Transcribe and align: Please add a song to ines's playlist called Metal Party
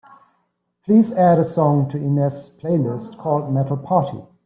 Please 0.83 1.11
add 1.11 1.37
a 1.37 1.45
song 1.45 1.87
to 1.89 1.95
ines's 1.97 2.49
playlist 2.59 3.19
called 3.19 3.53
Metal 3.53 3.77
Party 3.77 4.23